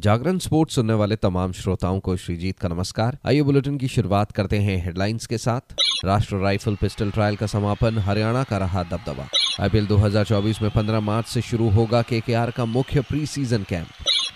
[0.00, 4.58] जागरण sports सुनने वाले तमाम श्रोताओं को श्रीजीत का नमस्कार। आइए बुलेटिन की शुरुआत करते
[4.58, 5.60] हैं हेडलाइंस के साथ।
[6.04, 9.28] राष्ट्र राइफल पिस्टल ट्रायल का समापन, हरियाणा का रहा दबदबा।
[9.60, 13.86] आईपीएल 2024 में 15 मार्च से शुरू होगा केकेआर का मुख्य pre season camp.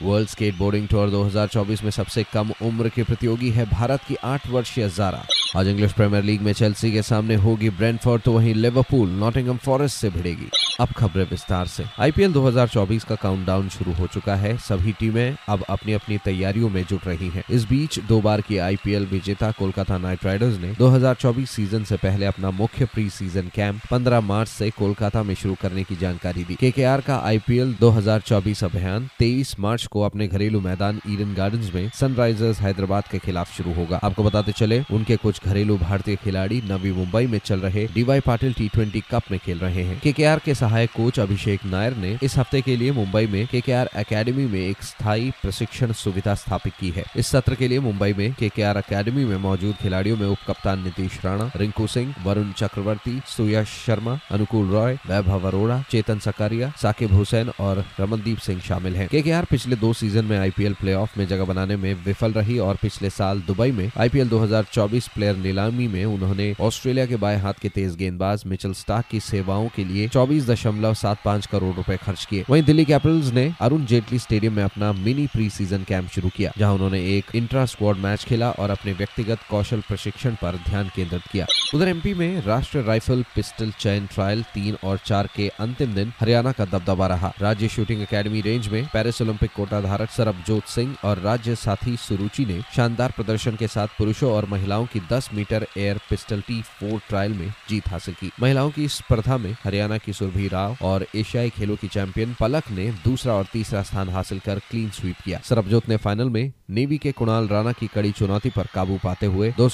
[0.03, 0.29] World
[0.59, 5.25] Skateboarding Tour 2024 में सबसे कम उम्र के प्रतियोगी है भारत की आठ वर्षीय जारा।
[5.57, 9.97] आज इंग्लिश प्रीमियर लीग में चेल्सी के सामने होगी ब्रेंटफोर्ड तो वहीं लिवरपूल नॉटिंगम फॉरेस्ट
[9.97, 10.49] से भिड़ेगी।
[10.81, 15.63] अब खबरें विस्तार से। आईपीएल 2024 का काउंटडाउन शुरू हो चुका है। सभी टीमें अब
[15.71, 19.99] अपनी अपनी तैयारियों में जुट रही हैं। इस बीच दो बार की आईपीएल विजेता कोलकाता
[19.99, 24.71] नाइट राइडर्स ने 2024 सीज़न से पहले अपना मुख्य प्री सीज़न कैंप 15 मार्च से
[24.71, 30.03] कोलकाता में शुरू करने की जानकारी दी। केकेआर का आईपीएल 2024 अभियान 23 मार्च को
[30.03, 34.83] अपने घरेलू मैदान ईडन गार्डन में सनराइजर्स हैदराबाद के खिलाफ शुरू होगा। आपको बताते चले,
[34.93, 38.69] उनके कुछ घरेलू भारतीय खिलाड़ी नवी मुंबई में चल रहे डीवाई पाटिल टी
[39.11, 42.77] कप में खेल रहे हैं। केकेआर के सहायक कोच अभिषेक नायर ने इस हफ़्ते के
[42.77, 47.55] लिए मुंबई में केकेआर एकेडमी में एक स्थायी प्रशिक्षण सुविधा स्थापित की है। इस सत्र
[47.55, 51.87] के लिए मुंबई में केकेआर एकेडमी में मौजूद खिलाड़ियों में उप कप्तान नीतीश राणा, रिंकू
[51.87, 58.39] सिंह, वरुण चक्रवर्ती सुयश शर्मा, अनुकूल रॉय, वैभव अरोड़ा, चेतन सकारिया, साकिब हुसैन और रमनदीप
[58.39, 62.33] सिंह शामिल हैं। केकेआर पिछले दो सीज़न में आईपीएल प्लेऑफ में जगह बनाने में विफल
[62.33, 67.39] रही और पिछले साल दुबई में आईपीएल 2024 प्लेयर नीलामी में उन्होंने ऑस्ट्रेलिया के बाएँ
[67.39, 71.75] हाथ के तेज गेंदबाज मिचल स्टार्क की सेवाओं के लिए चौबीस दशमलव सात पाँच करोड़
[71.77, 75.85] रुपए खर्च किए। वहीं दिल्ली कैपिटल्स ने अरुण जेटली स्टेडियम में अपना मिनी प्री सीज़न
[75.85, 80.35] कैंप शुरू किया, जहाँ उन्होंने एक इंट्रा स्क्वाड मैच खेला और अपने व्यक्तिगत कौशल प्रशिक्षण
[80.43, 85.29] पर ध्यान केंद्रित किया। उधर एमपी में राष्ट्रीय राइफल पिस्टल चयन ट्रायल तीन और चार
[85.37, 89.81] के अंतिम दिन हरियाणा का दबदबा रहा। राज्य शूटिंग अकेडमी रेंज में पेरिस ओलंपिक कोटा
[89.81, 94.87] धारक सरबजोत सिंह और राज्य साथी सुरुचि ने शानदार प्रदर्शन के साथ पुरुषों और महिलाओं
[94.87, 99.37] की 10 metre air pistol T four trial में जीत हासिल की। महिलाओं की स्पर्धा
[99.37, 103.83] में हरियाणा की सुरभि राव और एशियाई खेलों की चैंपियन पलक ने दूसरा और तीसरा
[103.83, 107.87] स्थान हासिल कर क्लीन स्वीप किया। सरबजोत ने फाइनल में नेवी के कुणाल राणा की
[107.87, 109.69] कड़ी चुनौती पर काबू पाते हुए दो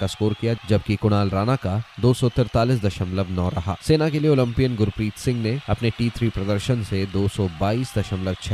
[0.00, 2.14] का स्कोर किया, जबकि कुणाल राणा का दो
[3.48, 7.28] रहा। सेना के लिए ओलंपियन गुरप्रीत सिंह ने अपने टी प्रदर्शन से दो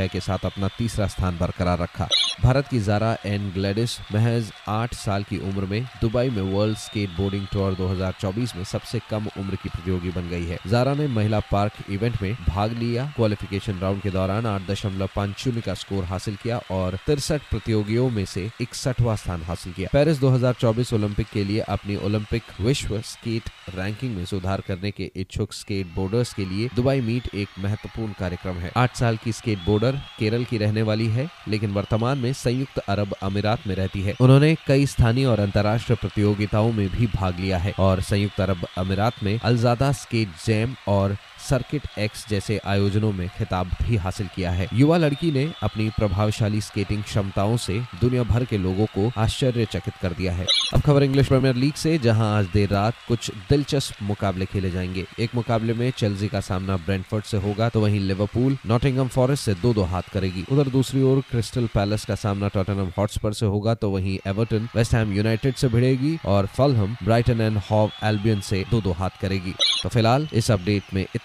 [0.07, 2.09] के साथ अपना तीसरा स्थान बरकरार रखा।
[2.43, 7.11] भारत की जारा एन ग्लेडिस महज आठ साल की उम्र में दुबई में वर्ल्ड स्केट
[7.11, 11.41] बोर्डिंग टूर 2024 में सबसे कम उम्र की प्रतियोगी बन गई है। जारा ने महिला
[11.41, 16.05] पार्क इवेंट में भाग लिया। क्वालिफिकेशन राउंड के दौरान आठ दशमलव पाँच शून्य का स्कोर
[16.05, 21.45] हासिल किया और तिरसठ प्रतियोगियों में से इकसठवा स्थान हासिल किया। पेरिस 2024 ओलंपिक के
[21.45, 26.69] लिए अपनी ओलंपिक विश्व स्केट रैंकिंग में सुधार करने के इच्छुक स्केट बोर्डर्स के लिए
[26.77, 31.07] दुबई मीट एक महत्वपूर्ण कार्यक्रम है। आठ साल की स्केट बोर्डर केरल की रहने वाली
[31.07, 35.97] है, लेकिन वर्तमान में संयुक्त अरब अमीरात में रहती है। उन्होंने कई स्थानीय और अंतर्राष्ट्रीय
[35.97, 41.17] प्रतियोगिताओं में भी भाग लिया है और संयुक्त अरब अमीरात में अलजादा स्केट जैम और
[41.41, 46.61] सर्किट एक्स जैसे आयोजनों में खिताब भी हासिल किया है। युवा लड़की ने अपनी प्रभावशाली
[46.61, 51.29] स्केटिंग क्षमताओं से दुनिया भर के लोगों को आश्चर्यचकित कर दिया है। अब खबर इंग्लिश
[51.29, 55.91] प्रीमियर लीग से, जहाँ आज देर रात कुछ दिलचस्प मुकाबले खेले जाएँगे। एक मुकाबले में
[55.91, 60.11] चेल्सी का सामना ब्रेंटफोर्ड से होगा तो वहीं लिवरपूल नॉटिंगम फॉरेस्ट से दो दो हाथ
[60.13, 64.69] करेगी। उधर दूसरी ओर क्रिस्टल पैलेस का सामना टॉटनम हॉटस्पर से होगा तो वहीं एवर्टन
[64.77, 69.21] वेस्ट हैम यूनाइटेड से भिड़ेगी और Fulham Brighton and Hove Albion से दो दो हाथ
[69.21, 71.05] करेगी। तो फ़िलहाल इस अपडेट में